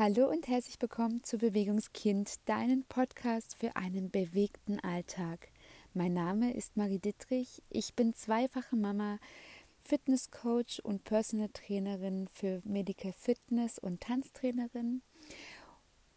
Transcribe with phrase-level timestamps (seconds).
[0.00, 5.48] Hallo und herzlich willkommen zu Bewegungskind, deinen Podcast für einen bewegten Alltag.
[5.92, 7.64] Mein Name ist Marie Dittrich.
[7.68, 9.18] Ich bin zweifache Mama,
[9.80, 15.02] Fitnesscoach und Personal Trainerin für Medical Fitness und Tanztrainerin.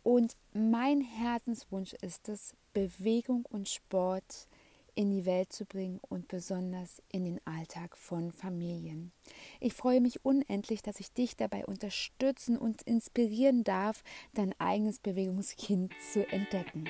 [0.04, 4.48] Und mein Herzenswunsch ist es, Bewegung und Sport
[4.96, 9.12] in die Welt zu bringen und besonders in den Alltag von Familien.
[9.60, 15.94] Ich freue mich unendlich, dass ich dich dabei unterstützen und inspirieren darf, dein eigenes Bewegungskind
[16.12, 16.86] zu entdecken.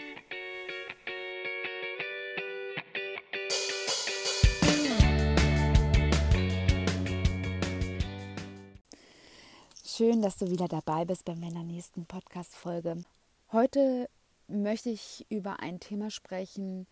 [9.83, 13.03] Schön, dass du wieder dabei bist bei meiner nächsten Podcast-Folge.
[13.51, 14.09] Heute
[14.47, 16.87] möchte ich über ein Thema sprechen,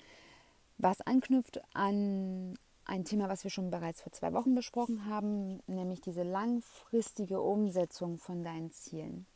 [0.79, 6.01] was anknüpft an ein Thema, was wir schon bereits vor zwei Wochen besprochen haben, nämlich
[6.01, 9.27] diese langfristige Umsetzung von deinen Zielen.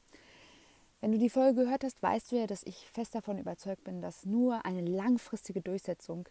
[1.02, 4.02] Wenn du die Folge gehört hast, weißt du ja, dass ich fest davon überzeugt bin,
[4.02, 6.27] dass nur eine langfristige Durchsetzung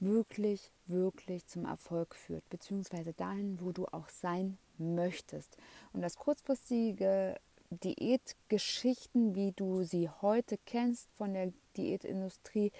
[0.00, 5.56] wirklich, wirklich zum Erfolg führt, beziehungsweise dahin, wo du auch sein möchtest.
[5.92, 7.36] Und dass kurzfristige
[7.70, 12.72] Diätgeschichten, wie du sie heute kennst von der Diätindustrie,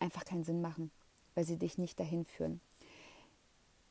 [0.00, 0.90] einfach keinen Sinn machen,
[1.34, 2.60] weil sie dich nicht dahin führen.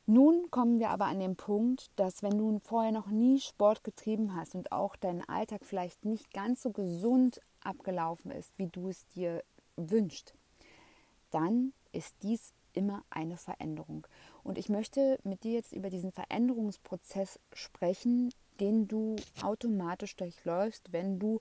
[0.06, 4.34] Nun kommen wir aber an den Punkt, dass wenn du vorher noch nie Sport getrieben
[4.34, 9.06] hast und auch dein Alltag vielleicht nicht ganz so gesund abgelaufen ist, wie du es
[9.08, 9.44] dir
[9.76, 10.32] wünschst,
[11.30, 14.06] dann ist dies immer eine Veränderung.
[14.44, 21.18] Und ich möchte mit dir jetzt über diesen Veränderungsprozess sprechen, den du automatisch durchläufst, wenn
[21.18, 21.40] du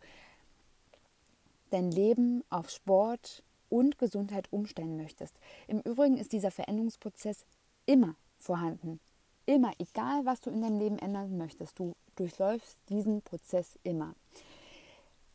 [1.70, 5.36] dein Leben auf Sport und Gesundheit umstellen möchtest.
[5.68, 7.46] Im Übrigen ist dieser Veränderungsprozess
[7.86, 9.00] immer vorhanden.
[9.46, 14.14] Immer, egal was du in deinem Leben ändern möchtest, du durchläufst diesen Prozess immer.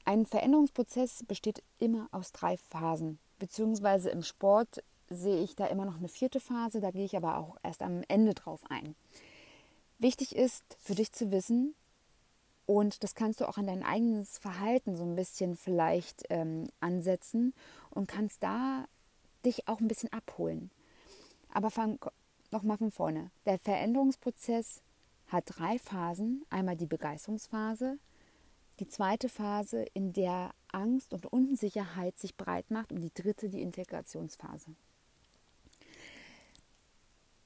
[0.04, 5.96] Ein Veränderungsprozess besteht immer aus drei Phasen, beziehungsweise im Sport sehe ich da immer noch
[5.96, 8.94] eine vierte Phase, da gehe ich aber auch erst am Ende drauf ein.
[9.98, 11.74] Wichtig ist für dich zu wissen,
[12.66, 17.54] und das kannst du auch an dein eigenes Verhalten so ein bisschen vielleicht ähm, ansetzen
[17.90, 18.86] und kannst da
[19.44, 20.70] dich auch ein bisschen abholen.
[21.52, 21.98] Aber fang
[22.50, 23.30] nochmal von vorne.
[23.46, 24.82] Der Veränderungsprozess
[25.26, 26.44] hat drei Phasen.
[26.50, 27.98] Einmal die Begeisterungsphase,
[28.78, 33.62] die zweite Phase, in der Angst und Unsicherheit sich breit macht und die dritte die
[33.62, 34.74] Integrationsphase.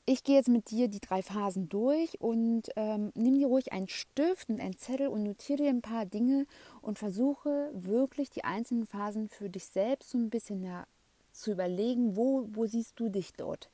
[0.08, 3.88] Ich gehe jetzt mit dir die drei Phasen durch und ähm, nimm dir ruhig einen
[3.88, 6.46] Stift und einen Zettel und notiere dir ein paar Dinge
[6.80, 10.86] und versuche wirklich die einzelnen Phasen für dich selbst so ein bisschen ja,
[11.32, 13.68] zu überlegen, wo, wo siehst du dich dort?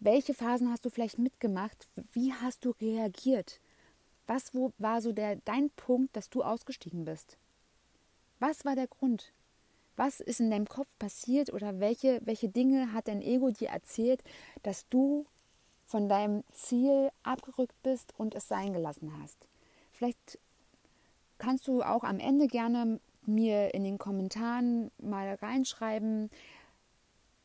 [0.00, 1.88] Welche Phasen hast du vielleicht mitgemacht?
[2.14, 3.60] Wie hast du reagiert?
[4.26, 7.36] Was wo, war so der, dein Punkt, dass du ausgestiegen bist?
[8.38, 9.34] Was war der Grund?
[9.96, 14.24] Was ist in deinem Kopf passiert oder welche, welche Dinge hat dein Ego dir erzählt,
[14.62, 15.26] dass du
[15.84, 19.46] von deinem Ziel abgerückt bist und es sein gelassen hast.
[19.92, 20.38] Vielleicht
[21.38, 26.30] kannst du auch am Ende gerne mir in den Kommentaren mal reinschreiben,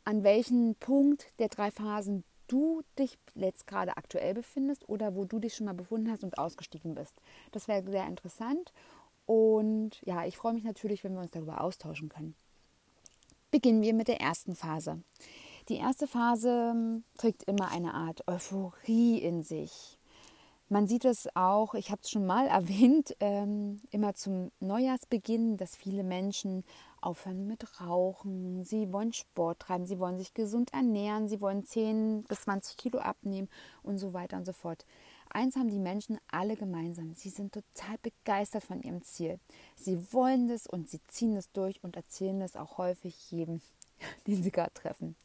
[0.03, 5.39] an welchem Punkt der drei Phasen du dich jetzt gerade aktuell befindest oder wo du
[5.39, 7.13] dich schon mal befunden hast und ausgestiegen bist.
[7.51, 8.73] Das wäre sehr interessant
[9.25, 12.35] und ja, ich freue mich natürlich, wenn wir uns darüber austauschen können.
[13.51, 15.01] Beginnen wir mit der ersten Phase.
[15.69, 19.99] Die erste Phase ähm, trägt immer eine Art Euphorie in sich.
[20.67, 25.75] Man sieht es auch, ich habe es schon mal erwähnt, ähm, immer zum Neujahrsbeginn, dass
[25.75, 26.63] viele Menschen
[27.01, 32.23] aufhören mit Rauchen, sie wollen Sport treiben, sie wollen sich gesund ernähren, sie wollen 10
[32.23, 33.47] bis 20 Kilo abnehmen
[33.83, 34.87] und so weiter und so fort.
[35.29, 37.13] Eins haben die Menschen alle gemeinsam.
[37.13, 39.39] Sie sind total begeistert von ihrem Ziel.
[39.75, 43.61] Sie wollen das und sie ziehen es durch und erzählen es auch häufig jedem,
[44.25, 45.15] den sie gerade treffen.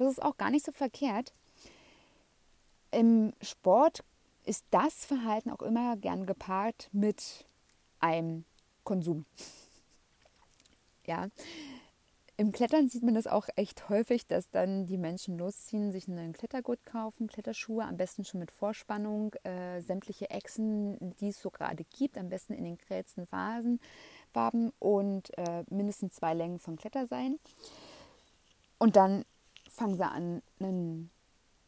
[0.00, 1.34] Das ist auch gar nicht so verkehrt.
[2.90, 4.02] Im Sport
[4.46, 7.44] ist das Verhalten auch immer gern gepaart mit
[8.00, 8.44] einem
[8.82, 9.26] Konsum.
[11.06, 11.28] ja.
[12.38, 16.32] Im Klettern sieht man das auch echt häufig, dass dann die Menschen losziehen, sich einen
[16.32, 21.84] Klettergurt kaufen, Kletterschuhe, am besten schon mit Vorspannung, äh, sämtliche Echsen, die es so gerade
[21.84, 23.78] gibt, am besten in den grellsten Farben
[24.78, 27.38] und äh, mindestens zwei Längen von Kletterseilen.
[28.78, 29.26] Und dann
[29.80, 31.10] fangen sie an, einen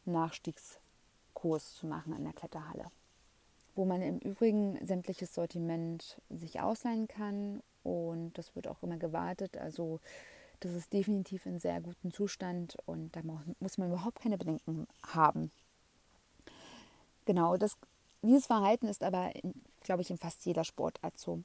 [0.05, 2.91] Nachstiegskurs zu machen an der Kletterhalle,
[3.75, 9.57] wo man im Übrigen sämtliches Sortiment sich ausleihen kann und das wird auch immer gewartet.
[9.57, 9.99] Also
[10.61, 13.23] das ist definitiv in sehr gutem Zustand und da
[13.61, 15.51] muss man überhaupt keine Bedenken haben.
[17.25, 17.79] Genau, das,
[18.21, 19.33] dieses Verhalten ist aber,
[19.85, 21.41] glaube ich, in fast jeder Sportart so.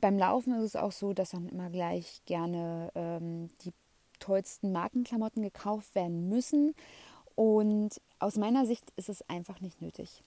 [0.00, 3.72] Beim Laufen ist es auch so, dass dann immer gleich gerne ähm, die
[4.18, 6.74] tollsten Markenklamotten gekauft werden müssen.
[7.34, 10.22] Und aus meiner Sicht ist es einfach nicht nötig.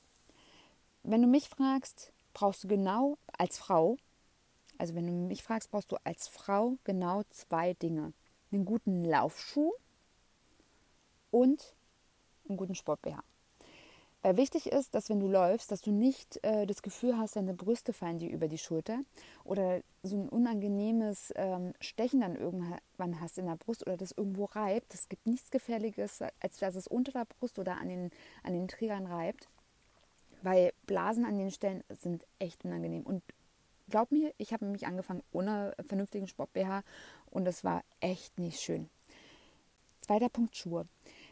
[1.04, 3.98] Wenn du mich fragst, brauchst du genau als Frau,
[4.78, 8.14] also wenn du mich fragst, brauchst du als Frau genau zwei Dinge.
[8.52, 9.74] Einen guten Laufschuh
[11.32, 11.76] und
[12.48, 13.24] einen guten Sport-BH.
[14.22, 17.54] Weil wichtig ist, dass wenn du läufst, dass du nicht äh, das Gefühl hast, deine
[17.54, 19.00] Brüste fallen dir über die Schulter
[19.46, 24.46] oder so ein unangenehmes ähm, Stechen dann irgendwann hast in der Brust oder das irgendwo
[24.46, 24.94] reibt.
[24.94, 28.12] Es gibt nichts Gefährliches, als dass es unter der Brust oder an den,
[28.44, 29.48] an den Trägern reibt.
[30.42, 33.04] Weil Blasen an den Stellen sind echt unangenehm.
[33.04, 33.24] Und
[33.90, 36.84] glaub mir, ich habe nämlich angefangen ohne vernünftigen Sport-BH
[37.32, 38.90] und das war echt nicht schön.
[40.02, 40.88] Zweiter Punkt Schuhe.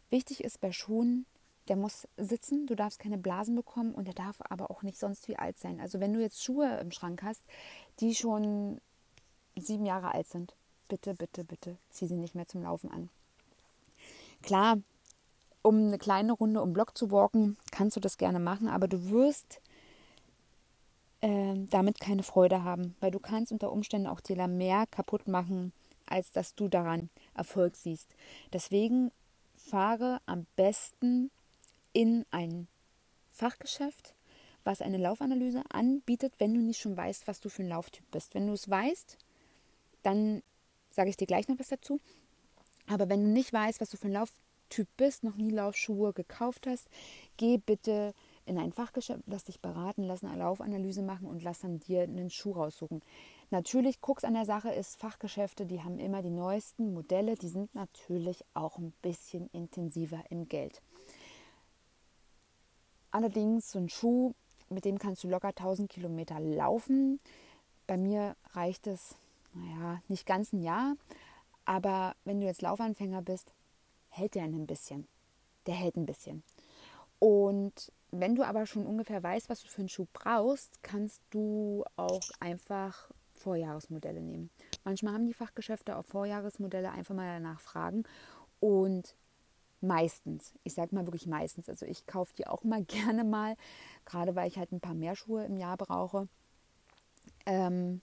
[0.09, 1.25] Wichtig ist bei Schuhen,
[1.69, 5.27] der muss sitzen, du darfst keine Blasen bekommen und der darf aber auch nicht sonst
[5.27, 5.79] wie alt sein.
[5.79, 7.43] Also wenn du jetzt Schuhe im Schrank hast,
[7.99, 8.79] die schon
[9.55, 10.55] sieben Jahre alt sind,
[10.87, 13.09] bitte, bitte, bitte, zieh sie nicht mehr zum Laufen an.
[14.41, 14.77] Klar,
[15.61, 19.09] um eine kleine Runde um Block zu walken, kannst du das gerne machen, aber du
[19.09, 19.61] wirst
[21.21, 25.73] äh, damit keine Freude haben, weil du kannst unter Umständen auch dir mehr kaputt machen,
[26.05, 28.07] als dass du daran Erfolg siehst.
[28.53, 29.11] Deswegen
[29.55, 31.31] fahre am besten
[31.97, 32.67] in ein
[33.31, 34.13] Fachgeschäft,
[34.63, 38.35] was eine Laufanalyse anbietet, wenn du nicht schon weißt, was du für ein Lauftyp bist.
[38.35, 39.17] Wenn du es weißt,
[40.03, 40.43] dann
[40.91, 41.99] sage ich dir gleich noch was dazu.
[42.87, 46.67] Aber wenn du nicht weißt, was du für ein Lauftyp bist, noch nie Laufschuhe gekauft
[46.67, 46.87] hast,
[47.37, 48.13] geh bitte
[48.45, 52.29] in ein Fachgeschäft, lass dich beraten, lass eine Laufanalyse machen und lass dann dir einen
[52.29, 53.01] Schuh raussuchen.
[53.49, 57.73] Natürlich, Krux an der Sache ist, Fachgeschäfte, die haben immer die neuesten Modelle, die sind
[57.73, 60.83] natürlich auch ein bisschen intensiver im Geld.
[63.11, 64.33] Allerdings so ein Schuh,
[64.69, 67.19] mit dem kannst du locker 1000 Kilometer laufen.
[67.85, 69.15] Bei mir reicht es,
[69.53, 70.95] naja, nicht ganz ein Jahr.
[71.65, 73.51] Aber wenn du jetzt Laufanfänger bist,
[74.09, 75.07] hält der ein bisschen.
[75.65, 76.43] Der hält ein bisschen.
[77.19, 81.83] Und wenn du aber schon ungefähr weißt, was du für einen Schuh brauchst, kannst du
[81.95, 84.49] auch einfach Vorjahresmodelle nehmen.
[84.83, 88.03] Manchmal haben die Fachgeschäfte auch Vorjahresmodelle, einfach mal danach fragen.
[88.59, 89.15] Und
[89.81, 90.53] Meistens.
[90.63, 91.69] Ich sage mal wirklich meistens.
[91.69, 93.55] Also ich kaufe die auch mal gerne mal,
[94.05, 96.27] gerade weil ich halt ein paar mehr Schuhe im Jahr brauche.
[97.45, 98.01] Ähm,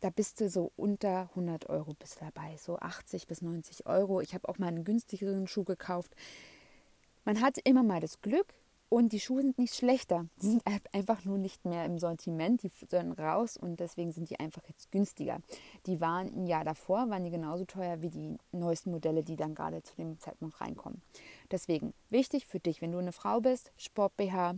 [0.00, 4.20] da bist du so unter 100 Euro bist dabei, so 80 bis 90 Euro.
[4.20, 6.16] Ich habe auch mal einen günstigeren Schuh gekauft.
[7.24, 8.52] Man hat immer mal das Glück,
[8.92, 10.26] und die Schuhe sind nicht schlechter.
[10.42, 10.62] Die sind
[10.92, 12.62] einfach nur nicht mehr im Sortiment.
[12.62, 15.38] Die sollen raus und deswegen sind die einfach jetzt günstiger.
[15.86, 19.54] Die waren ein Jahr davor, waren die genauso teuer wie die neuesten Modelle, die dann
[19.54, 21.00] gerade zu dem Zeitpunkt reinkommen.
[21.50, 24.56] Deswegen wichtig für dich, wenn du eine Frau bist, Sport BH,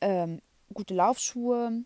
[0.00, 0.40] ähm,
[0.72, 1.84] gute Laufschuhe,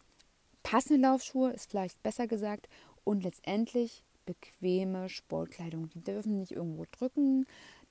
[0.63, 2.69] passende Laufschuhe ist vielleicht besser gesagt
[3.03, 5.89] und letztendlich bequeme Sportkleidung.
[5.91, 7.45] Die dürfen nicht irgendwo drücken,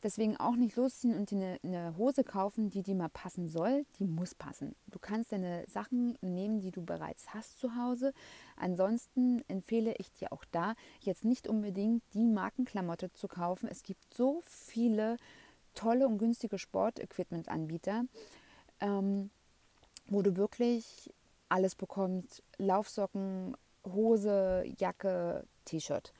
[0.03, 3.85] Deswegen auch nicht losziehen und dir eine, eine, Hose kaufen, die dir mal passen soll.
[3.97, 4.75] Die muss passen.
[4.87, 8.13] Du kannst deine Sachen nehmen, die du bereits hast zu Hause.
[8.55, 13.67] Ansonsten empfehle ich dir auch da, jetzt nicht unbedingt die Markenklamotte zu kaufen.
[13.67, 15.17] Es gibt so viele
[15.73, 18.05] tolle und günstige Sportequipment-Anbieter,
[18.81, 19.29] ähm,
[20.07, 21.11] wo du wirklich
[21.49, 22.43] alles bekommst.
[22.57, 23.55] Laufsocken,
[23.85, 26.13] Hose, Jacke, T-Shirt.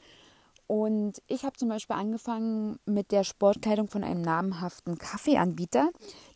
[0.67, 5.91] Und ich habe zum Beispiel angefangen mit der Sportkleidung von einem namhaften Kaffeeanbieter,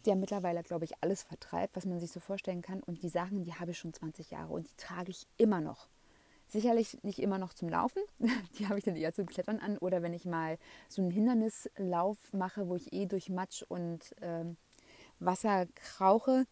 [0.05, 2.81] der mittlerweile, glaube ich, alles vertreibt, was man sich so vorstellen kann.
[2.83, 5.87] Und die Sachen, die habe ich schon 20 Jahre und die trage ich immer noch.
[6.47, 8.01] Sicherlich nicht immer noch zum Laufen,
[8.59, 10.57] die habe ich dann eher zum Klettern an oder wenn ich mal
[10.87, 14.45] so einen Hindernislauf mache, wo ich eh durch Matsch und äh,
[15.19, 16.45] Wasser krauche.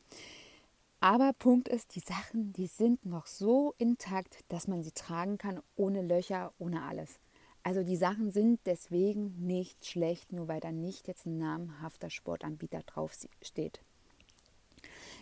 [0.99, 5.61] Aber Punkt ist, die Sachen, die sind noch so intakt, dass man sie tragen kann,
[5.75, 7.19] ohne Löcher, ohne alles.
[7.67, 12.81] Also die Sachen sind deswegen nicht schlecht, nur weil da nicht jetzt ein namhafter Sportanbieter
[12.83, 13.81] drauf steht.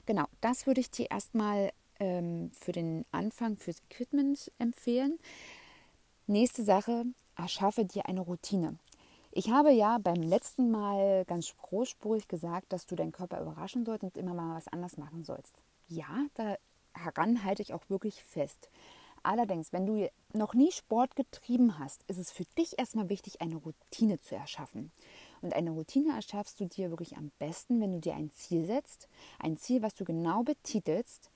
[0.06, 5.18] Genau, das würde ich dir erstmal ähm, für den Anfang fürs Equipment empfehlen.
[6.28, 8.78] Nächste Sache, erschaffe dir eine Routine.
[9.32, 14.04] Ich habe ja beim letzten Mal ganz großspurig gesagt, dass du deinen Körper überraschen sollst
[14.04, 15.56] und immer mal was anders machen sollst.
[15.88, 18.70] Ja, daran halte ich auch wirklich fest.
[19.26, 23.56] Allerdings, wenn du noch nie Sport getrieben hast, ist es für dich erstmal wichtig, eine
[23.56, 24.92] Routine zu erschaffen.
[25.42, 29.08] Und eine Routine erschaffst du dir wirklich am besten, wenn du dir ein Ziel setzt,
[29.40, 31.32] ein Ziel, was du genau betitelst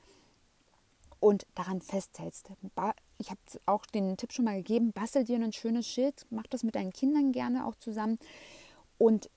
[1.19, 2.51] und daran festhältst.
[3.17, 6.61] Ich habe auch den Tipp schon mal gegeben, bastel dir ein schönes Schild, mach das
[6.61, 8.19] mit deinen Kindern gerne auch zusammen
[8.99, 9.31] und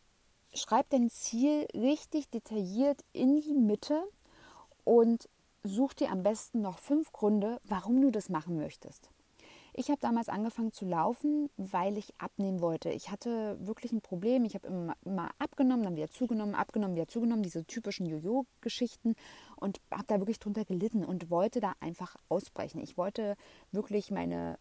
[0.52, 4.02] schreib dein Ziel richtig detailliert in die Mitte
[4.84, 5.26] und
[5.64, 9.10] such dir am besten noch fünf Gründe, warum du das machen möchtest.
[9.74, 12.90] Ich habe damals angefangen zu laufen, weil ich abnehmen wollte.
[12.90, 14.44] Ich hatte wirklich ein Problem.
[14.44, 19.14] Ich habe immer, immer, abgenommen, dann wieder zugenommen, abgenommen, wieder zugenommen, diese typischen Jojo-Geschichten
[19.56, 22.82] und habe da wirklich drunter gelitten und wollte da einfach ausbrechen.
[22.82, 23.36] Ich wollte
[23.70, 24.58] wirklich meine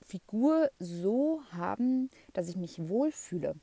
[0.00, 3.56] Figur so haben, dass ich mich wohlfühle.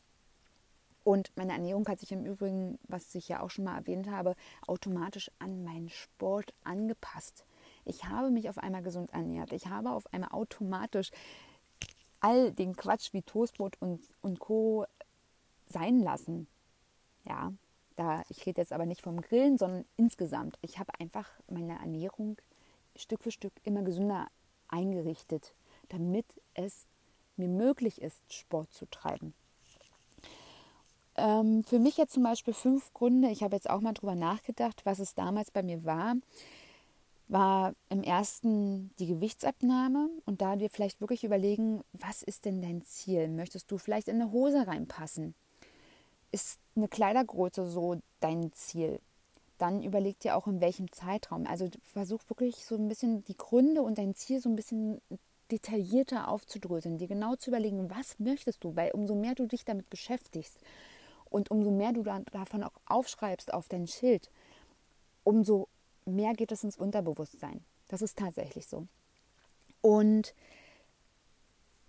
[1.03, 4.35] Und meine Ernährung hat sich im Übrigen, was ich ja auch schon mal erwähnt habe,
[4.67, 7.45] automatisch an meinen Sport angepasst.
[7.85, 9.51] Ich habe mich auf einmal gesund ernährt.
[9.53, 11.11] Ich habe auf einmal automatisch
[12.19, 14.85] all den Quatsch wie Toastbrot und, und Co.
[15.65, 16.47] sein lassen.
[17.25, 17.51] Ja,
[17.95, 20.57] da, ich rede jetzt aber nicht vom Grillen, sondern insgesamt.
[20.61, 22.37] Ich habe einfach meine Ernährung
[22.95, 24.27] Stück für Stück immer gesünder
[24.67, 25.53] eingerichtet,
[25.89, 26.85] damit es
[27.37, 29.33] mir möglich ist, Sport zu treiben.
[31.21, 33.29] Ähm, für mich jetzt zum Beispiel fünf Gründe.
[33.29, 36.15] Ich habe jetzt auch mal drüber nachgedacht, was es damals bei mir war.
[37.27, 42.81] War im ersten die Gewichtsabnahme und da dir vielleicht wirklich überlegen, was ist denn dein
[42.81, 43.27] Ziel?
[43.27, 45.35] Möchtest du vielleicht in eine Hose reinpassen?
[46.31, 48.99] Ist eine Kleidergröße so dein Ziel?
[49.59, 51.45] Dann überleg dir auch in welchem Zeitraum.
[51.45, 54.99] Also versuch wirklich so ein bisschen die Gründe und dein Ziel so ein bisschen
[55.51, 59.89] detaillierter aufzudröseln, dir genau zu überlegen, was möchtest du, weil umso mehr du dich damit
[59.89, 60.57] beschäftigst,
[61.31, 64.29] und umso mehr du davon auch aufschreibst auf dein Schild,
[65.23, 65.67] umso
[66.05, 67.63] mehr geht es ins Unterbewusstsein.
[67.87, 68.87] Das ist tatsächlich so.
[69.81, 70.35] Und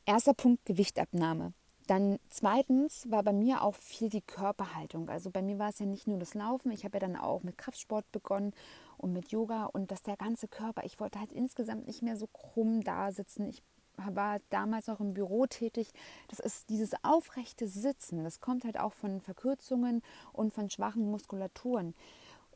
[0.06, 1.52] erster Punkt Gewichtabnahme.
[1.88, 5.08] Dann zweitens war bei mir auch viel die Körperhaltung.
[5.08, 7.42] Also bei mir war es ja nicht nur das Laufen, ich habe ja dann auch
[7.42, 8.52] mit Kraftsport begonnen
[8.98, 12.28] und mit Yoga und dass der ganze Körper, ich wollte halt insgesamt nicht mehr so
[12.28, 13.48] krumm da sitzen.
[13.48, 13.62] Ich
[13.96, 15.92] war damals auch im Büro tätig.
[16.28, 18.24] Das ist dieses aufrechte Sitzen.
[18.24, 21.94] Das kommt halt auch von Verkürzungen und von schwachen Muskulaturen.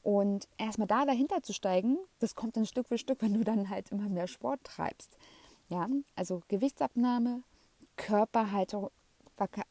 [0.02, 3.68] Und erstmal da dahinter zu steigen, das kommt dann Stück für Stück, wenn du dann
[3.68, 5.16] halt immer mehr Sport treibst.
[5.68, 7.42] Ja, also Gewichtsabnahme,
[7.96, 8.90] Körperhaltung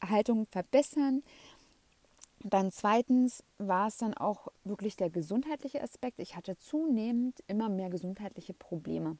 [0.06, 1.22] Haltung verbessern.
[2.40, 6.20] Dann zweitens war es dann auch wirklich der gesundheitliche Aspekt.
[6.20, 9.16] Ich hatte zunehmend immer mehr gesundheitliche Probleme.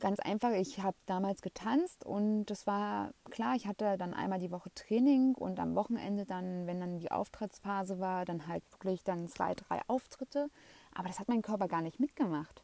[0.00, 4.52] Ganz einfach, ich habe damals getanzt und das war klar, ich hatte dann einmal die
[4.52, 9.26] Woche Training und am Wochenende dann, wenn dann die Auftrittsphase war, dann halt wirklich dann
[9.26, 10.50] zwei, drei Auftritte.
[10.94, 12.62] Aber das hat mein Körper gar nicht mitgemacht.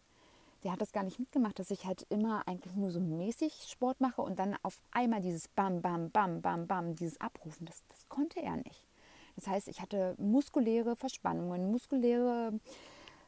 [0.63, 4.01] Der hat das gar nicht mitgemacht, dass ich halt immer eigentlich nur so mäßig Sport
[4.01, 8.09] mache und dann auf einmal dieses Bam, Bam, Bam, Bam, Bam, dieses Abrufen, das, das
[8.09, 8.87] konnte er nicht.
[9.35, 12.53] Das heißt, ich hatte muskuläre Verspannungen, muskuläre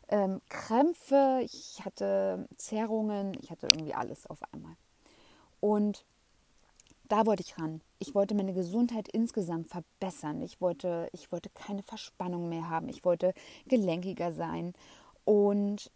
[0.09, 4.77] ähm, Krämpfe, ich hatte Zerrungen, ich hatte irgendwie alles auf einmal.
[5.61, 6.05] Und
[7.09, 7.81] da wollte ich ran.
[7.99, 10.43] Ich wollte meine Gesundheit insgesamt verbessern.
[10.43, 12.89] Ich wollte, ich wollte keine Verspannung mehr haben.
[12.89, 13.33] Ich wollte
[13.67, 14.75] gelenkiger sein.
[15.25, 15.91] Und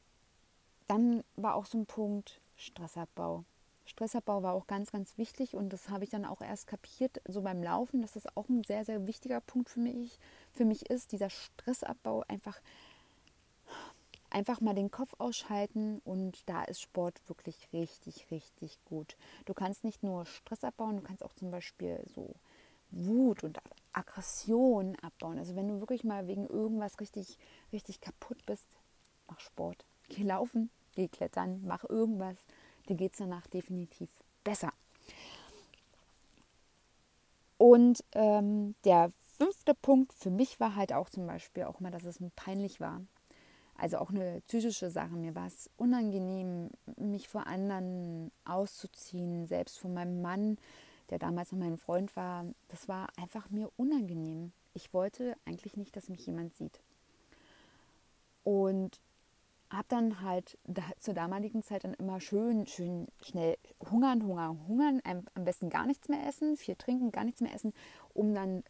[0.87, 3.45] dann war auch so ein Punkt Stressabbau.
[3.85, 7.43] Stressabbau war auch ganz, ganz wichtig und das habe ich dann auch erst kapiert, so
[7.43, 10.19] beim Laufen, dass das auch ein sehr, sehr wichtiger Punkt für mich,
[10.52, 12.61] für mich ist, dieser Stressabbau einfach
[14.30, 19.16] einfach mal den Kopf ausschalten und da ist Sport wirklich richtig, richtig gut.
[19.44, 22.34] Du kannst nicht nur Stress abbauen, du kannst auch zum Beispiel so
[22.90, 23.58] Wut und
[23.92, 25.38] Aggression abbauen.
[25.38, 27.38] Also wenn du wirklich mal wegen irgendwas richtig,
[27.72, 28.66] richtig kaputt bist,
[29.28, 29.84] mach Sport.
[30.08, 32.37] Geh laufen, geh klettern, mach irgendwas.
[32.88, 34.10] Dir geht es danach definitiv
[34.42, 34.72] besser.
[37.58, 42.04] Und ähm, der fünfte Punkt für mich war halt auch zum Beispiel auch mal, dass
[42.04, 43.02] es mir peinlich war.
[43.80, 45.14] Also auch eine psychische Sache.
[45.14, 50.58] Mir war es unangenehm, mich vor anderen auszuziehen, selbst von meinem Mann,
[51.08, 52.44] der damals noch mein Freund war.
[52.68, 54.52] Das war einfach mir unangenehm.
[54.75, 56.78] Ich wollte eigentlich nicht, dass mich jemand sieht.
[58.44, 59.00] Und
[59.70, 63.56] habe dann halt da, zur damaligen Zeit dann immer schön, schön schnell
[63.90, 65.00] hungern, hungern, hungern,
[65.32, 67.72] am besten gar nichts mehr essen, viel trinken, gar nichts mehr essen,
[68.12, 68.62] um dann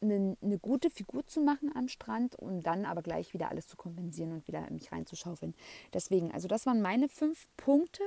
[0.00, 3.76] eine, eine, gute Figur zu machen am Strand und dann aber gleich wieder alles zu
[3.76, 5.54] kompensieren und wieder mich reinzuschaufeln.
[5.92, 8.02] Deswegen, also das waren meine fünf Punkte.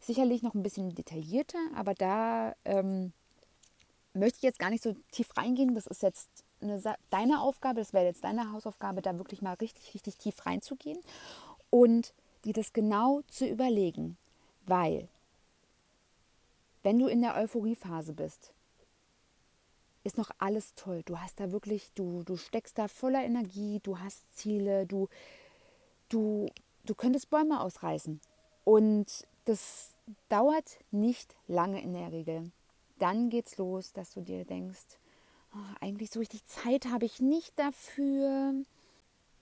[0.00, 3.12] Sicherlich noch ein bisschen detaillierter, aber da ähm,
[4.12, 5.74] möchte ich jetzt gar nicht so tief reingehen.
[5.74, 6.28] Das ist jetzt
[6.60, 10.98] eine, deine Aufgabe, das wäre jetzt deine Hausaufgabe, da wirklich mal richtig, richtig tief reinzugehen
[11.70, 12.14] und
[12.44, 14.16] dir das genau zu überlegen.
[14.66, 15.08] Weil,
[16.82, 18.53] wenn du in der Euphoriephase bist,
[20.04, 21.02] ist noch alles toll.
[21.04, 25.08] Du hast da wirklich, du, du steckst da voller Energie, du hast Ziele, du,
[26.10, 26.48] du,
[26.84, 28.20] du könntest Bäume ausreißen.
[28.64, 29.92] Und das
[30.28, 32.52] dauert nicht lange in der Regel.
[32.98, 34.98] Dann geht's los, dass du dir denkst,
[35.54, 38.54] oh, eigentlich so richtig Zeit habe ich nicht dafür.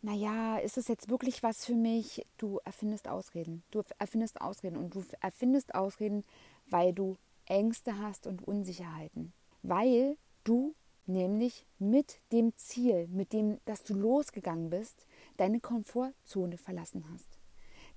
[0.00, 2.24] naja, ist es jetzt wirklich was für mich?
[2.38, 3.64] Du erfindest Ausreden.
[3.72, 6.24] Du erfindest Ausreden und du erfindest Ausreden,
[6.66, 7.16] weil du
[7.46, 9.32] Ängste hast und Unsicherheiten.
[9.62, 10.74] Weil du
[11.06, 15.06] nämlich mit dem Ziel, mit dem, dass du losgegangen bist,
[15.36, 17.28] deine Komfortzone verlassen hast.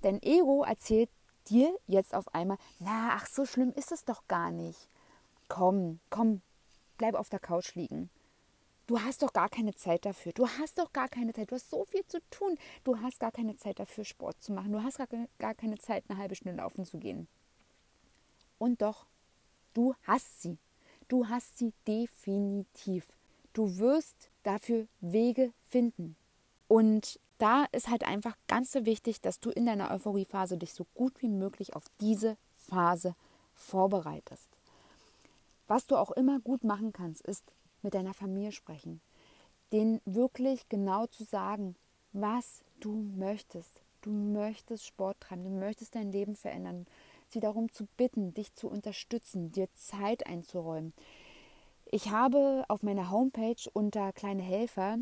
[0.02, 1.10] Dein Ego erzählt
[1.48, 4.88] dir jetzt auf einmal, na, ach, so schlimm ist es doch gar nicht.
[5.48, 6.42] Komm, komm,
[6.98, 8.10] bleib auf der Couch liegen.
[8.86, 10.32] Du hast doch gar keine Zeit dafür.
[10.32, 11.50] Du hast doch gar keine Zeit.
[11.50, 12.56] Du hast so viel zu tun.
[12.84, 14.70] Du hast gar keine Zeit dafür, Sport zu machen.
[14.70, 14.98] Du hast
[15.38, 17.26] gar, keine Zeit, eine halbe Stunde laufen zu gehen.
[18.58, 19.06] Und doch,
[19.74, 20.58] du hast sie.
[21.08, 23.06] Du hast sie definitiv.
[23.52, 26.16] Du wirst dafür Wege finden.
[26.68, 30.86] Und da ist halt einfach ganz so wichtig, dass du in deiner Euphoriephase dich so
[30.94, 32.36] gut wie möglich auf diese
[32.68, 33.14] Phase
[33.54, 34.48] vorbereitest.
[35.68, 37.44] Was du auch immer gut machen kannst, ist
[37.82, 39.00] mit deiner Familie sprechen.
[39.72, 41.76] Denen wirklich genau zu sagen,
[42.12, 43.82] was du möchtest.
[44.02, 46.86] Du möchtest Sport treiben, du möchtest dein Leben verändern.
[47.28, 50.92] Sie darum zu bitten, dich zu unterstützen, dir Zeit einzuräumen.
[51.86, 54.98] Ich habe auf meiner Homepage unter kleine Helfer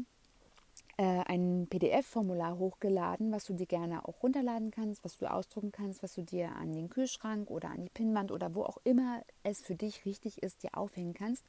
[0.96, 6.02] äh, ein PDF-Formular hochgeladen, was du dir gerne auch runterladen kannst, was du ausdrucken kannst,
[6.02, 9.60] was du dir an den Kühlschrank oder an die Pinnwand oder wo auch immer es
[9.60, 11.44] für dich richtig ist, dir aufhängen kannst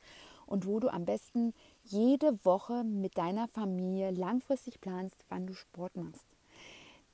[0.48, 1.54] und wo du am besten
[1.84, 6.26] jede Woche mit deiner Familie langfristig planst, wann du Sport machst.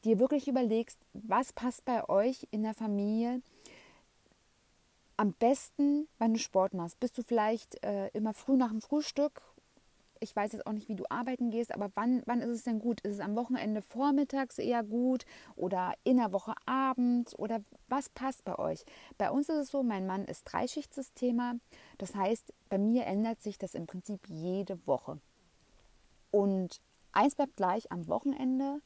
[0.03, 3.41] Dir wirklich überlegst, was passt bei euch in der Familie
[5.17, 6.99] am besten, wann du Sport machst.
[6.99, 9.41] Bist du vielleicht äh, immer früh nach dem Frühstück
[10.21, 12.79] ich weiß jetzt auch nicht, wie du arbeiten gehst, aber wann, wann ist es denn
[12.79, 13.01] gut?
[13.01, 15.25] Ist es am Wochenende vormittags eher gut
[15.55, 18.85] oder in der Woche abends oder was passt bei euch?
[19.17, 21.55] Bei uns ist es so, mein Mann ist Dreischichtsystema.
[21.97, 25.19] Das heißt, bei mir ändert sich das im Prinzip jede Woche.
[26.29, 28.81] Und eins bleibt gleich am Wochenende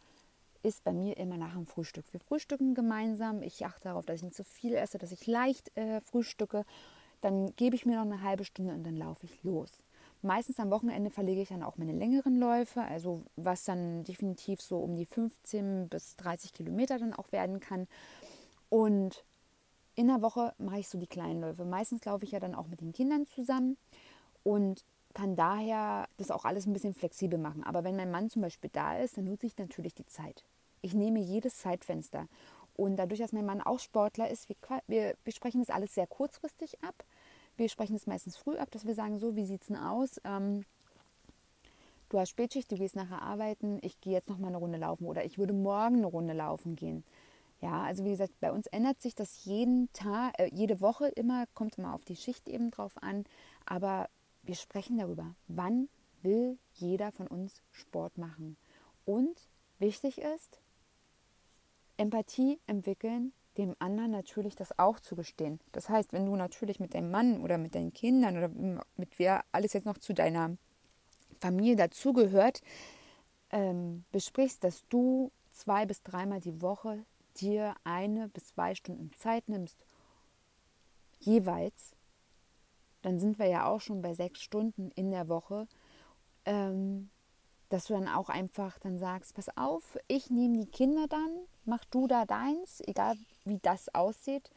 [0.65, 2.05] ist bei mir immer nach dem Frühstück.
[2.11, 3.43] Wir frühstücken gemeinsam.
[3.43, 6.65] Ich achte darauf, dass ich nicht zu viel esse, dass ich leicht äh, frühstücke.
[7.21, 9.83] Dann gebe ich mir noch eine halbe Stunde und dann laufe ich los.
[10.23, 14.79] Meistens am Wochenende verlege ich dann auch meine längeren Läufe, also was dann definitiv so
[14.79, 17.87] um die 15 bis 30 Kilometer dann auch werden kann.
[18.69, 19.23] Und
[19.93, 21.63] in der Woche mache ich so die kleinen Läufe.
[21.63, 23.77] Meistens laufe ich ja dann auch mit den Kindern zusammen
[24.41, 27.63] und kann daher das auch alles ein bisschen flexibel machen.
[27.63, 30.43] Aber wenn mein Mann zum Beispiel da ist, dann nutze ich natürlich die Zeit.
[30.81, 32.27] Ich nehme jedes Zeitfenster.
[32.75, 34.55] Und dadurch, dass mein Mann auch Sportler ist, wir,
[34.87, 37.05] wir, wir sprechen das alles sehr kurzfristig ab.
[37.57, 40.19] Wir sprechen es meistens früh ab, dass wir sagen, so, wie sieht es denn aus?
[40.25, 40.65] Ähm,
[42.09, 45.05] du hast Spätschicht, du gehst nachher arbeiten, ich gehe jetzt noch mal eine Runde laufen
[45.05, 47.05] oder ich würde morgen eine Runde laufen gehen.
[47.61, 51.45] Ja, also wie gesagt, bei uns ändert sich das jeden Tag, äh, jede Woche immer,
[51.53, 53.23] kommt immer auf die Schicht eben drauf an,
[53.65, 54.09] aber
[54.43, 55.87] wir sprechen darüber, wann
[56.21, 58.57] will jeder von uns Sport machen.
[59.05, 59.35] Und
[59.79, 60.59] wichtig ist,
[61.97, 65.59] Empathie entwickeln dem anderen natürlich das auch zu gestehen.
[65.71, 68.49] Das heißt, wenn du natürlich mit deinem Mann oder mit deinen Kindern oder
[68.97, 70.57] mit wer alles jetzt noch zu deiner
[71.39, 72.61] Familie dazugehört,
[73.51, 77.05] ähm, besprichst, dass du zwei bis dreimal die Woche
[77.37, 79.77] dir eine bis zwei Stunden Zeit nimmst,
[81.19, 81.95] jeweils,
[83.01, 85.67] dann sind wir ja auch schon bei sechs Stunden in der Woche,
[86.45, 87.09] ähm,
[87.69, 91.29] dass du dann auch einfach dann sagst, pass auf, ich nehme die Kinder dann,
[91.65, 94.49] mach du da deins, egal wie das aussieht,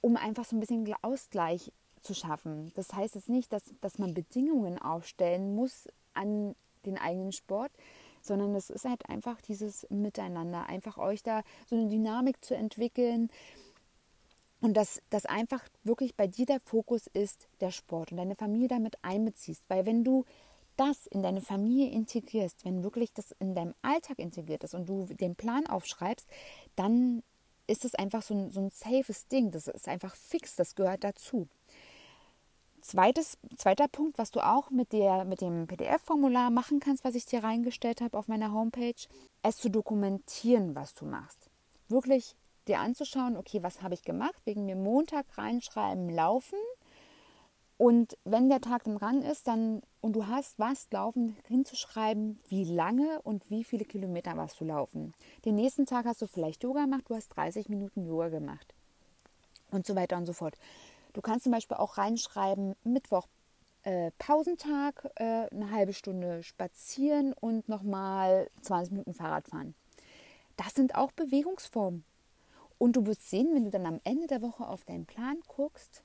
[0.00, 2.72] um einfach so ein bisschen Ausgleich zu schaffen.
[2.74, 7.72] Das heißt jetzt nicht, dass, dass man Bedingungen aufstellen muss an den eigenen Sport,
[8.20, 13.30] sondern es ist halt einfach dieses Miteinander, einfach euch da so eine Dynamik zu entwickeln
[14.60, 18.68] und dass, dass einfach wirklich bei dir der Fokus ist der Sport und deine Familie
[18.68, 20.24] damit einbeziehst, weil wenn du
[20.76, 25.06] das in deine Familie integrierst, wenn wirklich das in deinem Alltag integriert ist und du
[25.06, 26.26] den Plan aufschreibst,
[26.76, 27.22] dann
[27.66, 29.50] ist es einfach so ein, so ein safes Ding.
[29.50, 31.48] Das ist einfach fix, das gehört dazu.
[32.80, 37.24] Zweites, zweiter Punkt, was du auch mit, der, mit dem PDF-Formular machen kannst, was ich
[37.24, 38.94] dir reingestellt habe auf meiner Homepage,
[39.42, 41.48] es zu dokumentieren, was du machst.
[41.88, 42.36] Wirklich
[42.68, 46.58] dir anzuschauen, okay, was habe ich gemacht, wegen mir Montag reinschreiben, laufen,
[47.84, 52.64] und wenn der Tag dann ran ist, dann und du hast was laufen, hinzuschreiben, wie
[52.64, 55.12] lange und wie viele Kilometer warst du laufen.
[55.44, 58.72] Den nächsten Tag hast du vielleicht Yoga gemacht, du hast 30 Minuten Yoga gemacht
[59.70, 60.56] und so weiter und so fort.
[61.12, 63.26] Du kannst zum Beispiel auch reinschreiben, Mittwoch
[63.82, 69.74] äh, Pausentag, äh, eine halbe Stunde spazieren und nochmal 20 Minuten Fahrrad fahren.
[70.56, 72.02] Das sind auch Bewegungsformen.
[72.78, 76.02] Und du wirst sehen, wenn du dann am Ende der Woche auf deinen Plan guckst,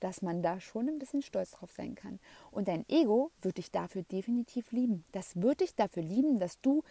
[0.00, 2.18] dass man da schon ein bisschen stolz drauf sein kann.
[2.50, 5.04] Und dein Ego wird dich dafür definitiv lieben.
[5.12, 6.82] Das wird dich dafür lieben, dass du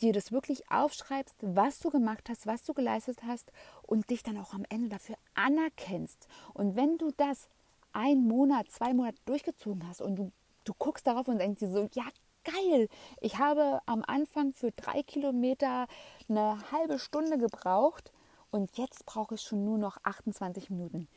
[0.00, 4.38] dir das wirklich aufschreibst, was du gemacht hast, was du geleistet hast und dich dann
[4.38, 6.28] auch am Ende dafür anerkennst.
[6.54, 7.48] Und wenn du das
[7.92, 10.32] einen Monat, zwei Monate durchgezogen hast und du,
[10.64, 12.04] du guckst darauf und denkst dir so, ja
[12.44, 12.88] geil,
[13.20, 15.86] ich habe am Anfang für drei Kilometer
[16.28, 18.12] eine halbe Stunde gebraucht
[18.50, 21.08] und jetzt brauche ich schon nur noch 28 Minuten.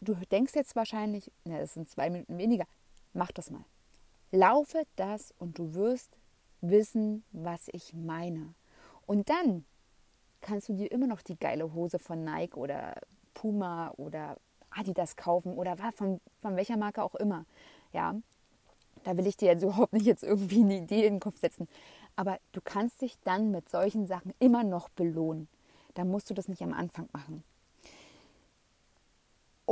[0.00, 2.66] Du denkst jetzt wahrscheinlich, na, das sind zwei Minuten weniger.
[3.12, 3.64] Mach das mal.
[4.30, 6.16] Laufe das und du wirst
[6.60, 8.54] wissen, was ich meine.
[9.06, 9.64] Und dann
[10.40, 12.94] kannst du dir immer noch die geile Hose von Nike oder
[13.34, 14.36] Puma oder
[14.70, 17.44] Adidas kaufen oder von, von welcher Marke auch immer.
[17.92, 18.14] Ja,
[19.04, 21.68] da will ich dir jetzt überhaupt nicht jetzt irgendwie eine Idee in den Kopf setzen.
[22.16, 25.48] Aber du kannst dich dann mit solchen Sachen immer noch belohnen.
[25.94, 27.42] Da musst du das nicht am Anfang machen.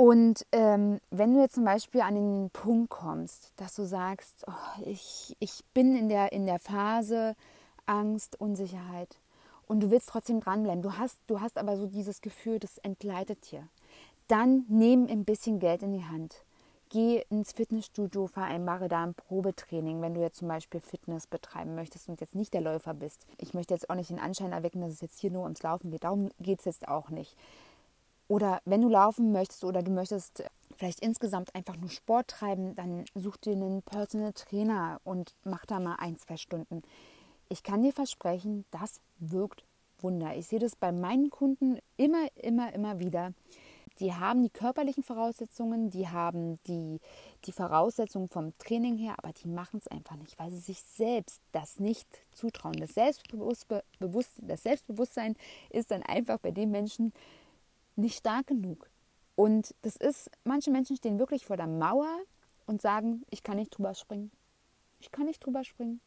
[0.00, 4.82] Und ähm, wenn du jetzt zum Beispiel an den Punkt kommst, dass du sagst, oh,
[4.86, 7.36] ich, ich bin in der, in der Phase
[7.84, 9.18] Angst, Unsicherheit
[9.66, 13.52] und du willst trotzdem dranbleiben, du hast, du hast aber so dieses Gefühl, das entgleitet
[13.52, 13.68] dir,
[14.26, 16.44] dann nimm ein bisschen Geld in die Hand.
[16.88, 22.08] Geh ins Fitnessstudio, vereinbare da ein Probetraining, wenn du jetzt zum Beispiel Fitness betreiben möchtest
[22.08, 23.26] und jetzt nicht der Läufer bist.
[23.36, 25.90] Ich möchte jetzt auch nicht den Anschein erwecken, dass es jetzt hier nur ums Laufen
[25.90, 26.04] geht.
[26.04, 27.36] Darum geht es jetzt auch nicht.
[28.30, 30.44] Oder wenn du laufen möchtest oder du möchtest
[30.76, 35.80] vielleicht insgesamt einfach nur Sport treiben, dann such dir einen Personal Trainer und mach da
[35.80, 36.82] mal ein, zwei Stunden.
[37.48, 39.64] Ich kann dir versprechen, das wirkt
[39.98, 40.36] Wunder.
[40.36, 43.32] Ich sehe das bei meinen Kunden immer, immer, immer wieder.
[43.98, 47.00] Die haben die körperlichen Voraussetzungen, die haben die,
[47.46, 51.42] die Voraussetzungen vom Training her, aber die machen es einfach nicht, weil sie sich selbst
[51.50, 52.76] das nicht zutrauen.
[52.76, 55.34] Das Selbstbewusstsein
[55.70, 57.12] ist dann einfach bei den Menschen
[58.00, 58.90] nicht stark genug.
[59.36, 62.18] Und das ist, manche Menschen stehen wirklich vor der Mauer
[62.66, 64.30] und sagen, ich kann nicht drüber springen.
[65.00, 66.00] Ich kann nicht drüber springen.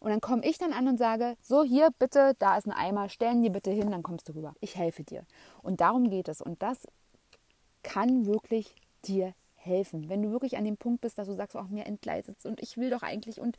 [0.00, 3.08] Und dann komme ich dann an und sage, so hier bitte, da ist ein Eimer,
[3.08, 4.54] stellen die bitte hin, dann kommst du rüber.
[4.60, 5.24] Ich helfe dir.
[5.62, 6.42] Und darum geht es.
[6.42, 6.86] Und das
[7.82, 8.74] kann wirklich
[9.06, 10.08] dir helfen.
[10.08, 12.76] Wenn du wirklich an dem Punkt bist, dass du sagst, auch mir entgleitet und ich
[12.76, 13.56] will doch eigentlich und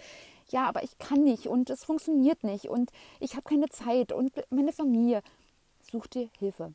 [0.49, 4.31] ja, aber ich kann nicht und es funktioniert nicht und ich habe keine Zeit und
[4.49, 5.21] meine Familie,
[5.81, 6.73] such dir Hilfe.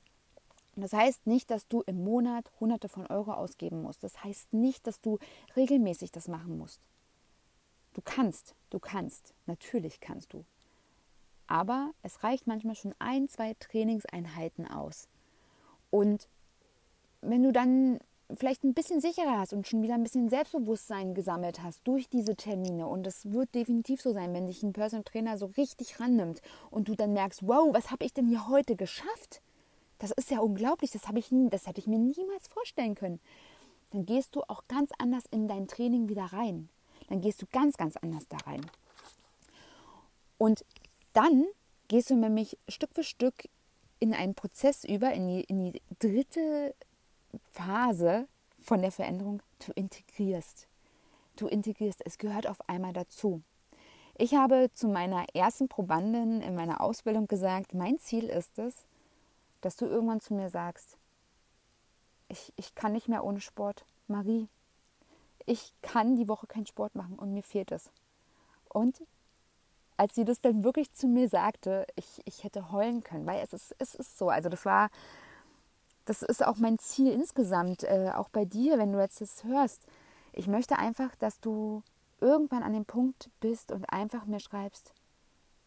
[0.77, 4.03] Das heißt nicht, dass du im Monat Hunderte von Euro ausgeben musst.
[4.03, 5.19] Das heißt nicht, dass du
[5.55, 6.81] regelmäßig das machen musst.
[7.95, 10.45] Du kannst, du kannst, natürlich kannst du.
[11.47, 15.09] Aber es reicht manchmal schon ein, zwei Trainingseinheiten aus.
[15.91, 16.29] Und
[17.21, 18.01] wenn du dann
[18.35, 22.35] vielleicht ein bisschen sicherer hast und schon wieder ein bisschen Selbstbewusstsein gesammelt hast durch diese
[22.35, 26.41] Termine und es wird definitiv so sein, wenn dich ein Personal Trainer so richtig rannimmt
[26.71, 29.43] und du dann merkst, wow, was habe ich denn hier heute geschafft?
[30.03, 33.21] Das ist ja unglaublich, das, habe ich, das hätte ich mir niemals vorstellen können.
[33.93, 36.69] Dann gehst du auch ganz anders in dein Training wieder rein.
[37.09, 38.67] Dann gehst du ganz, ganz anders da rein.
[40.39, 40.65] Und
[41.13, 41.47] dann
[41.87, 43.49] gehst du nämlich Stück für Stück
[44.01, 46.75] in einen Prozess über, in die, in die dritte
[47.51, 48.27] Phase
[48.59, 49.41] von der Veränderung.
[49.65, 50.67] Du integrierst.
[51.37, 52.05] Du integrierst.
[52.05, 53.41] Es gehört auf einmal dazu.
[54.19, 58.85] Ich habe zu meiner ersten Probandin in meiner Ausbildung gesagt, mein Ziel ist es,
[59.63, 60.99] dass du irgendwann zu mir sagst,
[62.29, 63.87] ich, ich kann nicht mehr ohne Sport.
[64.09, 64.49] Marie,
[65.47, 67.91] ich kann die Woche keinen Sport machen und mir fehlt es.
[68.69, 69.03] Und
[69.97, 73.53] als sie das dann wirklich zu mir sagte, ich, ich hätte heulen können, weil es
[73.53, 74.31] ist, es ist so.
[74.31, 74.91] Also das war,
[76.05, 79.87] das ist auch mein Ziel insgesamt, äh, auch bei dir, wenn du jetzt das hörst.
[80.33, 81.83] Ich möchte einfach, dass du
[82.21, 84.93] irgendwann an dem Punkt bist und einfach mir schreibst,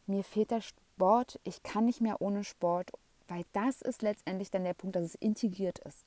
[0.08, 2.92] mir fehlt der Sport, ich kann nicht mehr ohne Sport
[3.28, 6.06] weil das ist letztendlich dann der Punkt, dass es integriert ist.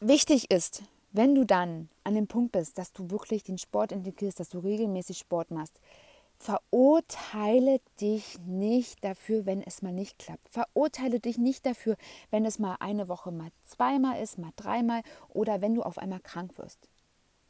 [0.00, 4.40] Wichtig ist, wenn du dann an dem Punkt bist, dass du wirklich den Sport integrierst,
[4.40, 5.80] dass du regelmäßig Sport machst,
[6.38, 10.48] verurteile dich nicht dafür, wenn es mal nicht klappt.
[10.48, 11.96] Verurteile dich nicht dafür,
[12.30, 16.20] wenn es mal eine Woche mal zweimal ist, mal dreimal oder wenn du auf einmal
[16.20, 16.88] krank wirst.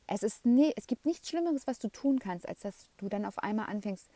[0.06, 3.24] Es, ist nie, es gibt nichts Schlimmeres, was du tun kannst, als dass du dann
[3.24, 4.08] auf einmal anfängst,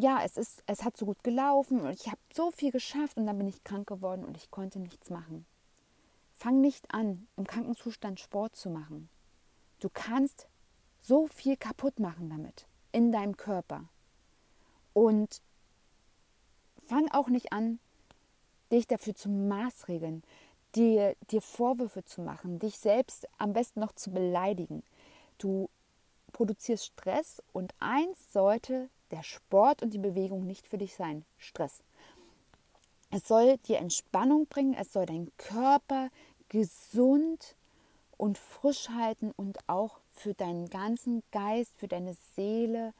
[0.00, 3.26] ja, es, ist, es hat so gut gelaufen und ich habe so viel geschafft und
[3.26, 5.46] dann bin ich krank geworden und ich konnte nichts machen.
[6.36, 9.08] Fang nicht an, im Krankenzustand Sport zu machen.
[9.78, 10.48] Du kannst
[11.00, 13.84] so viel kaputt machen damit in deinem Körper.
[14.92, 15.42] Und
[16.86, 17.78] fang auch nicht an,
[18.72, 20.22] dich dafür zu maßregeln,
[20.74, 24.82] dir, dir Vorwürfe zu machen, dich selbst am besten noch zu beleidigen.
[25.38, 25.68] Du
[26.32, 31.24] produzierst Stress und eins sollte der Sport und die Bewegung nicht für dich sein.
[31.38, 31.82] Stress.
[33.10, 36.10] Es soll dir Entspannung bringen, es soll deinen Körper
[36.48, 37.56] gesund
[38.16, 42.92] und frisch halten und auch für deinen ganzen Geist, für deine Seele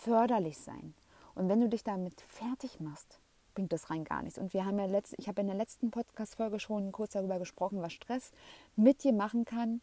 [0.00, 0.94] förderlich sein.
[1.34, 3.18] Und wenn du dich damit fertig machst,
[3.54, 4.38] bringt das rein gar nichts.
[4.38, 7.82] Und wir haben ja letzt, ich habe in der letzten Podcast-Folge schon kurz darüber gesprochen,
[7.82, 8.32] was Stress
[8.76, 9.80] mit dir machen kann.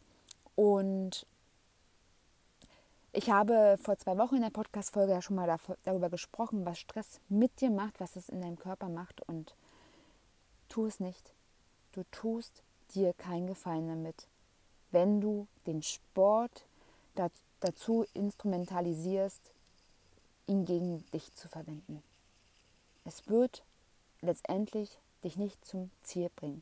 [0.56, 1.25] Und
[3.17, 7.19] ich habe vor zwei Wochen in der Podcast-Folge ja schon mal darüber gesprochen, was Stress
[7.30, 9.21] mit dir macht, was es in deinem Körper macht.
[9.21, 9.56] Und
[10.69, 11.34] tu es nicht.
[11.93, 12.62] Du tust
[12.93, 14.27] dir keinen Gefallen damit,
[14.91, 16.67] wenn du den Sport
[17.60, 19.41] dazu instrumentalisierst,
[20.45, 22.03] ihn gegen dich zu verwenden.
[23.03, 23.63] Es wird
[24.21, 26.62] letztendlich dich nicht zum Ziel bringen.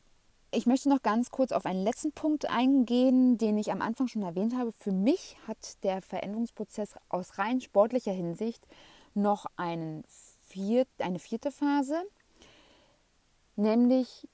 [0.56, 4.22] Ich möchte noch ganz kurz auf einen letzten Punkt eingehen, den ich am Anfang schon
[4.22, 4.72] erwähnt habe.
[4.72, 8.66] Für mich hat der Veränderungsprozess aus rein sportlicher Hinsicht
[9.12, 10.02] noch einen
[10.46, 12.02] viert, eine vierte Phase,
[13.56, 14.30] nämlich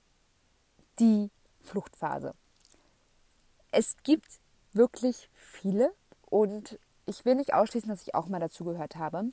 [1.01, 1.29] die
[1.61, 2.35] Fluchtphase.
[3.73, 4.39] Es gibt
[4.73, 5.93] wirklich viele
[6.31, 9.33] und ich will nicht ausschließen, dass ich auch mal dazu gehört habe.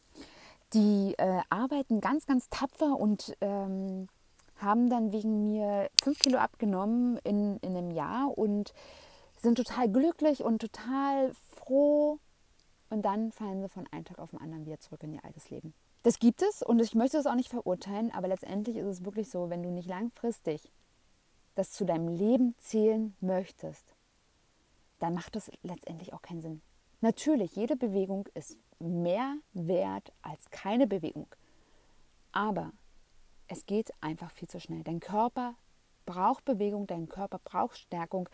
[0.73, 4.07] Die äh, arbeiten ganz, ganz tapfer und ähm,
[4.61, 8.73] haben dann wegen mir fünf Kilo abgenommen in, in einem Jahr und
[9.37, 12.19] sind total glücklich und total froh.
[12.89, 15.49] Und dann fallen sie von einem Tag auf den anderen wieder zurück in ihr altes
[15.49, 15.73] Leben.
[16.03, 19.29] Das gibt es und ich möchte das auch nicht verurteilen, aber letztendlich ist es wirklich
[19.29, 20.71] so, wenn du nicht langfristig
[21.55, 23.95] das zu deinem Leben zählen möchtest,
[24.99, 26.61] dann macht das letztendlich auch keinen Sinn.
[27.01, 31.27] Natürlich, jede Bewegung ist mehr wert als keine Bewegung.
[32.31, 32.71] Aber
[33.49, 34.83] es geht einfach viel zu schnell.
[34.83, 35.55] Dein Körper
[36.05, 38.29] braucht Bewegung, dein Körper braucht Stärkung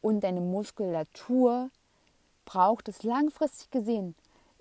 [0.00, 1.70] und deine Muskulatur
[2.44, 4.14] braucht es langfristig gesehen.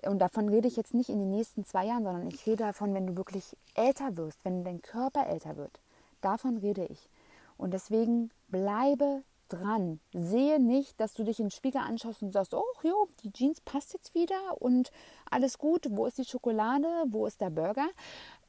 [0.03, 2.93] Und davon rede ich jetzt nicht in den nächsten zwei Jahren, sondern ich rede davon,
[2.93, 5.79] wenn du wirklich älter wirst, wenn dein Körper älter wird.
[6.21, 7.09] Davon rede ich.
[7.57, 9.99] Und deswegen bleibe dran.
[10.13, 13.93] Sehe nicht, dass du dich den Spiegel anschaust und sagst, oh jo, die Jeans passt
[13.93, 14.91] jetzt wieder und
[15.29, 15.87] alles gut.
[15.89, 16.87] Wo ist die Schokolade?
[17.07, 17.87] Wo ist der Burger?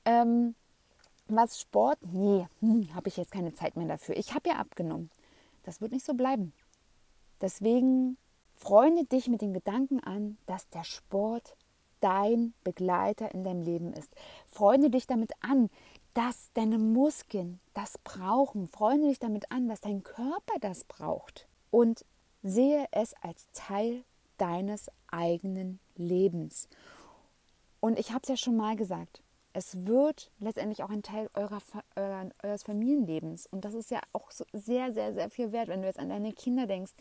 [0.05, 0.55] Ähm,
[1.29, 1.99] was Sport?
[2.03, 4.17] Nee, hm, habe ich jetzt keine Zeit mehr dafür.
[4.17, 5.11] Ich habe ja abgenommen.
[5.63, 6.53] Das wird nicht so bleiben.
[7.41, 8.17] Deswegen
[8.55, 11.57] freunde dich mit den Gedanken an, dass der Sport
[12.01, 14.15] dein Begleiter in deinem Leben ist.
[14.47, 15.71] Freunde dich damit an,
[16.15, 18.69] dass deine Muskeln das brauchen.
[18.69, 21.47] Freunde dich damit an, dass dein Körper das braucht.
[21.71, 22.05] Und
[22.43, 24.05] sehe es als Teil
[24.39, 26.69] deines eigenen Lebens.
[27.81, 29.23] Und ich habe es ja schon mal gesagt,
[29.57, 31.63] es wird letztendlich auch ein Teil eurer,
[31.97, 33.47] eurer, eures Familienlebens.
[33.47, 36.11] Und das ist ja auch so sehr, sehr, sehr viel wert, wenn du jetzt an
[36.11, 36.93] deine Kinder denkst.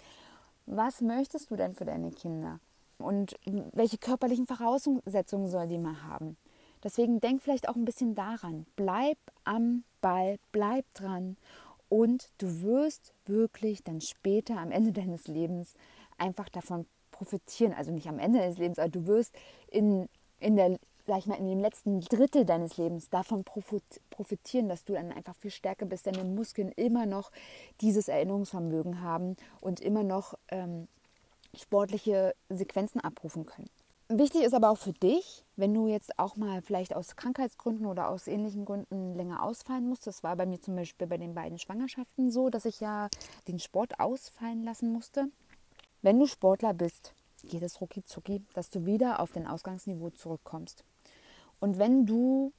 [0.66, 2.62] Was möchtest du denn für deine Kinder?
[2.98, 3.36] Und
[3.74, 6.38] welche körperlichen Voraussetzungen soll die mal haben?
[6.82, 8.66] Deswegen denk vielleicht auch ein bisschen daran.
[8.78, 11.36] Bleib am Ball, bleib dran
[11.90, 15.74] und du wirst wirklich dann später am Ende deines Lebens
[16.18, 17.74] einfach davon profitieren.
[17.74, 19.36] Also nicht am Ende deines Lebens, aber du wirst
[19.68, 20.08] in,
[20.40, 24.94] in der sag ich mal, in dem letzten Drittel deines Lebens davon profitieren, dass du
[24.94, 27.32] dann einfach viel stärker bist, deine Muskeln immer noch
[27.82, 30.88] dieses Erinnerungsvermögen haben und immer noch ähm,
[31.56, 33.70] sportliche Sequenzen abrufen können.
[34.08, 38.10] Wichtig ist aber auch für dich, wenn du jetzt auch mal vielleicht aus Krankheitsgründen oder
[38.10, 40.06] aus ähnlichen Gründen länger ausfallen musst.
[40.06, 43.10] Das war bei mir zum Beispiel bei den beiden Schwangerschaften so, dass ich ja
[43.48, 45.30] den Sport ausfallen lassen musste.
[46.04, 47.16] Wenn du Sportler bist,
[47.46, 50.84] geht es rucki zucki, dass du wieder auf dein Ausgangsniveau zurückkommst.
[51.60, 52.54] Und wenn du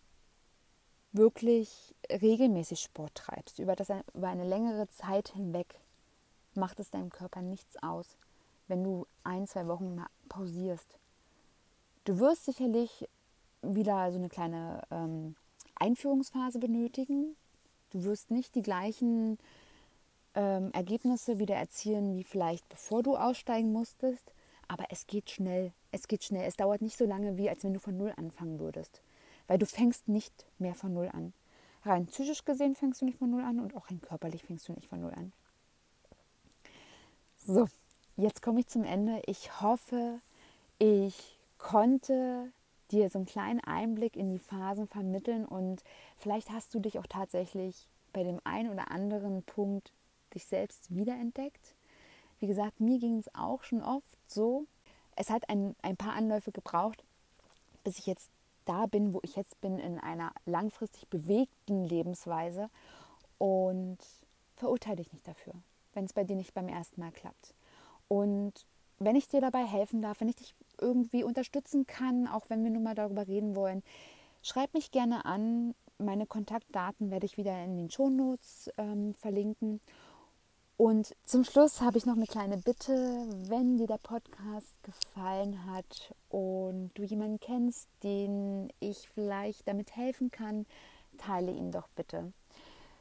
[1.12, 5.80] wirklich regelmäßig Sport treibst, über, das, über eine längere Zeit hinweg,
[6.54, 8.16] macht es deinem Körper nichts aus,
[8.68, 10.98] wenn du ein, zwei Wochen mal pausierst.
[12.04, 13.09] Du wirst sicherlich
[13.62, 15.37] wieder so eine kleine ähm,
[15.74, 17.37] Einführungsphase benötigen.
[17.90, 19.38] Du wirst nicht die gleichen
[20.35, 24.32] ähm, Ergebnisse wieder erzielen wie vielleicht bevor du aussteigen musstest.
[24.68, 25.72] Aber es geht schnell.
[25.92, 26.46] Es geht schnell.
[26.46, 29.02] Es dauert nicht so lange, wie als wenn du von Null anfangen würdest.
[29.46, 31.33] Weil du fängst nicht mehr von Null an.
[31.85, 34.72] Rein psychisch gesehen fängst du nicht von Null an und auch rein körperlich fängst du
[34.72, 35.33] nicht von Null an.
[37.38, 37.68] So,
[38.16, 39.22] jetzt komme ich zum Ende.
[39.26, 40.20] Ich hoffe,
[40.81, 42.50] ich konnte
[42.90, 45.85] dir so einen kleinen Einblick in die Phasen vermitteln und
[46.16, 49.92] vielleicht hast du dich auch tatsächlich bei dem einen oder anderen Punkt
[50.35, 51.75] dich selbst wiederentdeckt.
[52.38, 54.66] Wie gesagt, mir ging es auch schon oft so.
[55.16, 57.03] Es hat ein, ein paar Anläufe gebraucht,
[57.85, 58.31] bis ich jetzt
[58.66, 62.68] da bin, wo ich jetzt bin, in einer langfristig bewegten Lebensweise.
[63.38, 63.99] Und
[64.57, 65.53] verurteile dich nicht dafür,
[65.94, 67.55] wenn es bei dir nicht beim ersten Mal klappt.
[68.09, 68.66] Und
[68.99, 72.70] wenn ich dir dabei helfen darf, wenn ich dich irgendwie unterstützen kann, auch wenn wir
[72.70, 73.83] nun mal darüber reden wollen,
[74.42, 75.75] schreib mich gerne an.
[75.99, 79.81] Meine Kontaktdaten werde ich wieder in den Shownotes ähm, verlinken.
[80.76, 82.92] Und zum Schluss habe ich noch eine kleine Bitte,
[83.48, 90.30] wenn dir der Podcast gefallen hat und du jemanden kennst, den ich vielleicht damit helfen
[90.30, 90.66] kann,
[91.16, 92.30] teile ihn doch bitte.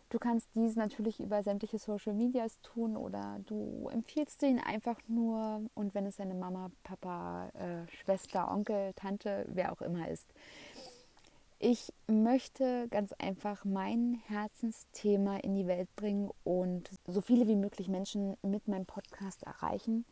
[0.10, 5.62] Du kannst dies natürlich über sämtliche Social Medias tun oder du empfiehlst ihn einfach nur
[5.74, 10.34] und wenn es deine Mama, Papa, äh, Schwester, Onkel, Tante, wer auch immer ist.
[11.58, 17.88] Ich möchte ganz einfach mein Herzensthema in die Welt bringen und so viele wie möglich
[17.88, 20.06] Menschen mit meinem Podcast erreichen.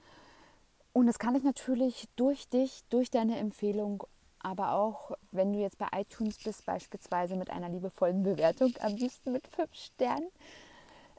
[0.94, 4.04] Und das kann ich natürlich durch dich, durch deine Empfehlung
[4.44, 9.32] aber auch wenn du jetzt bei iTunes bist, beispielsweise mit einer liebevollen Bewertung, am liebsten
[9.32, 10.30] mit fünf Sternen.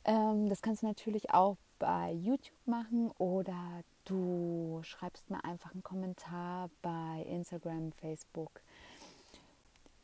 [0.04, 3.56] Ähm, das kannst du natürlich auch bei YouTube machen oder
[4.04, 8.60] du schreibst mir einfach einen Kommentar bei Instagram, Facebook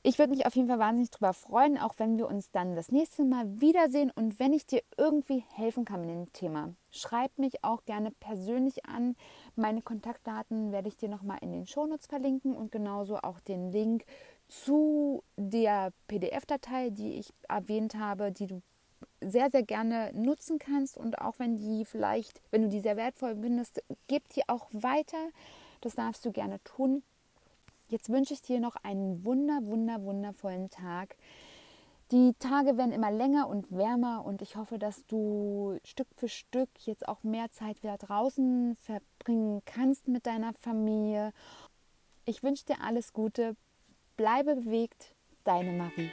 [0.02, 2.90] ich würde mich auf jeden Fall wahnsinnig darüber freuen, auch wenn wir uns dann das
[2.90, 6.74] nächste Mal wiedersehen und wenn ich dir irgendwie helfen kann mit dem Thema.
[6.90, 9.14] Schreib mich auch gerne persönlich an.
[9.56, 14.04] Meine Kontaktdaten werde ich dir nochmal in den Shownotes verlinken und genauso auch den Link
[14.48, 18.62] zu der PDF-Datei, die ich erwähnt habe, die du
[19.20, 23.36] sehr, sehr gerne nutzen kannst und auch wenn die vielleicht, wenn du die sehr wertvoll
[23.40, 25.28] findest, gib die auch weiter.
[25.82, 27.02] Das darfst du gerne tun.
[27.90, 31.16] Jetzt wünsche ich dir noch einen wunder, wunder, wundervollen Tag.
[32.12, 36.68] Die Tage werden immer länger und wärmer und ich hoffe, dass du Stück für Stück
[36.86, 41.32] jetzt auch mehr Zeit wieder draußen verbringen kannst mit deiner Familie.
[42.26, 43.56] Ich wünsche dir alles Gute,
[44.16, 46.10] bleibe bewegt, deine Marie.